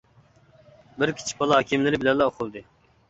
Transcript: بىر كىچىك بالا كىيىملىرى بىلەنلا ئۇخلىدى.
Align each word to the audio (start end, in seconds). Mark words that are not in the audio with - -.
بىر 1.03 1.13
كىچىك 1.19 1.43
بالا 1.43 1.59
كىيىملىرى 1.67 2.01
بىلەنلا 2.05 2.29
ئۇخلىدى. 2.33 2.65